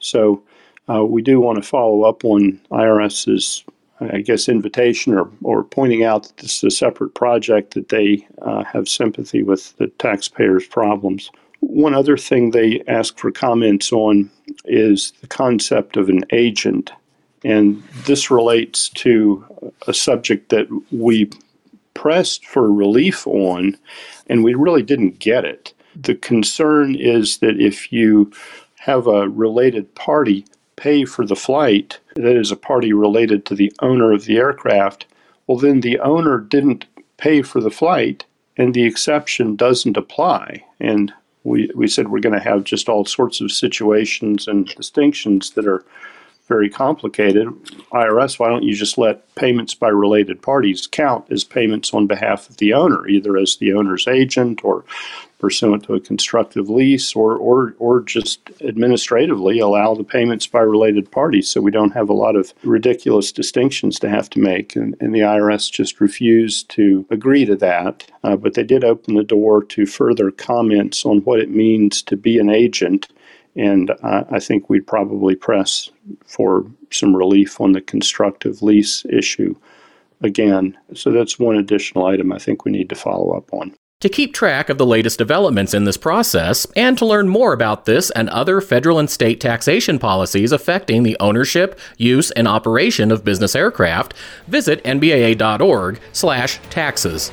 So 0.00 0.42
uh, 0.88 1.04
we 1.04 1.22
do 1.22 1.40
want 1.40 1.62
to 1.62 1.68
follow 1.68 2.02
up 2.02 2.24
on 2.24 2.60
IRS's, 2.70 3.64
I 4.00 4.20
guess, 4.20 4.48
invitation 4.48 5.14
or, 5.14 5.30
or 5.42 5.64
pointing 5.64 6.04
out 6.04 6.24
that 6.24 6.36
this 6.38 6.58
is 6.58 6.64
a 6.64 6.70
separate 6.70 7.14
project 7.14 7.74
that 7.74 7.88
they 7.88 8.26
uh, 8.42 8.64
have 8.64 8.88
sympathy 8.88 9.42
with 9.42 9.76
the 9.78 9.86
taxpayers' 9.98 10.66
problems. 10.66 11.30
One 11.60 11.94
other 11.94 12.18
thing 12.18 12.50
they 12.50 12.82
ask 12.86 13.18
for 13.18 13.30
comments 13.30 13.92
on 13.92 14.30
is 14.66 15.12
the 15.22 15.26
concept 15.26 15.96
of 15.96 16.08
an 16.08 16.24
agent. 16.32 16.92
And 17.44 17.82
this 18.06 18.30
relates 18.30 18.88
to 18.90 19.44
a 19.86 19.94
subject 19.94 20.50
that 20.50 20.66
we 20.90 21.30
pressed 21.94 22.44
for 22.44 22.70
relief 22.70 23.26
on, 23.26 23.76
and 24.28 24.44
we 24.44 24.54
really 24.54 24.82
didn't 24.82 25.18
get 25.18 25.44
it. 25.44 25.72
The 25.96 26.14
concern 26.14 26.94
is 26.94 27.38
that 27.38 27.60
if 27.60 27.92
you 27.92 28.32
have 28.78 29.06
a 29.06 29.28
related 29.28 29.94
party 29.94 30.44
pay 30.76 31.04
for 31.04 31.26
the 31.26 31.36
flight, 31.36 31.98
that 32.16 32.36
is 32.36 32.50
a 32.50 32.56
party 32.56 32.92
related 32.92 33.46
to 33.46 33.54
the 33.54 33.72
owner 33.80 34.12
of 34.12 34.24
the 34.24 34.36
aircraft, 34.36 35.06
well, 35.46 35.58
then 35.58 35.80
the 35.80 35.98
owner 36.00 36.38
didn't 36.38 36.86
pay 37.16 37.42
for 37.42 37.60
the 37.60 37.70
flight 37.70 38.24
and 38.56 38.74
the 38.74 38.84
exception 38.84 39.56
doesn't 39.56 39.96
apply. 39.96 40.64
And 40.80 41.12
we, 41.44 41.70
we 41.74 41.88
said 41.88 42.08
we're 42.08 42.20
going 42.20 42.38
to 42.38 42.44
have 42.44 42.64
just 42.64 42.88
all 42.88 43.04
sorts 43.04 43.40
of 43.40 43.52
situations 43.52 44.48
and 44.48 44.66
distinctions 44.66 45.50
that 45.50 45.66
are 45.66 45.84
very 46.46 46.68
complicated. 46.68 47.48
IRS, 47.92 48.38
why 48.38 48.48
don't 48.48 48.64
you 48.64 48.74
just 48.74 48.98
let 48.98 49.34
payments 49.34 49.74
by 49.74 49.88
related 49.88 50.42
parties 50.42 50.86
count 50.86 51.30
as 51.30 51.42
payments 51.42 51.94
on 51.94 52.06
behalf 52.06 52.50
of 52.50 52.58
the 52.58 52.74
owner, 52.74 53.08
either 53.08 53.36
as 53.36 53.56
the 53.56 53.72
owner's 53.72 54.06
agent 54.06 54.62
or 54.62 54.84
pursuant 55.38 55.84
to 55.84 55.94
a 55.94 56.00
constructive 56.00 56.70
lease 56.70 57.14
or, 57.14 57.36
or, 57.36 57.74
or 57.78 58.00
just 58.00 58.50
administratively 58.62 59.58
allow 59.58 59.94
the 59.94 60.04
payments 60.04 60.46
by 60.46 60.60
related 60.60 61.10
parties 61.10 61.48
so 61.48 61.60
we 61.60 61.70
don't 61.70 61.92
have 61.92 62.08
a 62.08 62.14
lot 62.14 62.34
of 62.34 62.54
ridiculous 62.62 63.30
distinctions 63.30 63.98
to 63.98 64.08
have 64.08 64.30
to 64.30 64.38
make. 64.38 64.74
And, 64.74 64.96
and 65.00 65.14
the 65.14 65.20
IRS 65.20 65.70
just 65.70 66.00
refused 66.00 66.70
to 66.70 67.06
agree 67.10 67.44
to 67.44 67.56
that. 67.56 68.10
Uh, 68.22 68.36
but 68.36 68.54
they 68.54 68.62
did 68.62 68.84
open 68.84 69.16
the 69.16 69.22
door 69.22 69.62
to 69.64 69.84
further 69.84 70.30
comments 70.30 71.04
on 71.04 71.18
what 71.18 71.40
it 71.40 71.50
means 71.50 72.02
to 72.02 72.16
be 72.16 72.38
an 72.38 72.48
agent. 72.48 73.08
And 73.56 73.90
uh, 74.02 74.24
I 74.30 74.40
think 74.40 74.68
we'd 74.68 74.86
probably 74.86 75.36
press 75.36 75.90
for 76.26 76.66
some 76.90 77.14
relief 77.14 77.60
on 77.60 77.72
the 77.72 77.80
constructive 77.80 78.62
lease 78.62 79.04
issue 79.06 79.54
again. 80.22 80.76
So 80.94 81.12
that's 81.12 81.38
one 81.38 81.56
additional 81.56 82.06
item 82.06 82.32
I 82.32 82.38
think 82.38 82.64
we 82.64 82.72
need 82.72 82.88
to 82.88 82.94
follow 82.94 83.36
up 83.36 83.52
on. 83.52 83.74
To 84.00 84.08
keep 84.08 84.34
track 84.34 84.68
of 84.68 84.76
the 84.76 84.84
latest 84.84 85.18
developments 85.18 85.72
in 85.72 85.84
this 85.84 85.96
process, 85.96 86.66
and 86.76 86.98
to 86.98 87.06
learn 87.06 87.28
more 87.28 87.52
about 87.54 87.86
this 87.86 88.10
and 88.10 88.28
other 88.28 88.60
federal 88.60 88.98
and 88.98 89.08
state 89.08 89.40
taxation 89.40 89.98
policies 89.98 90.52
affecting 90.52 91.04
the 91.04 91.16
ownership, 91.20 91.80
use, 91.96 92.30
and 92.32 92.46
operation 92.46 93.10
of 93.10 93.24
business 93.24 93.56
aircraft, 93.56 94.12
visit 94.46 94.84
nbaa.org/taxes. 94.84 97.32